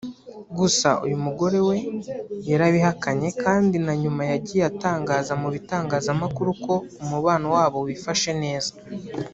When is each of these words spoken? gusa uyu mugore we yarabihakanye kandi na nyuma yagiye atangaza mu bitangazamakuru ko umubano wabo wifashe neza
gusa 0.57 0.89
uyu 1.05 1.17
mugore 1.25 1.57
we 1.67 1.77
yarabihakanye 2.49 3.29
kandi 3.43 3.75
na 3.85 3.93
nyuma 4.01 4.21
yagiye 4.31 4.63
atangaza 4.71 5.33
mu 5.41 5.47
bitangazamakuru 5.55 6.51
ko 6.63 6.75
umubano 7.03 7.45
wabo 7.55 7.77
wifashe 7.85 8.31
neza 8.43 8.71